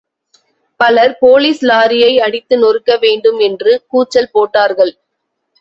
[0.79, 4.93] பலர் போலீஸ் லாரியை அடித்து நொறுக்க வேண்டும் என்று கூச்சல் போட்டார்கள்.